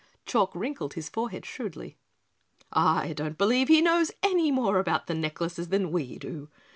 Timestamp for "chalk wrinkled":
0.25-0.95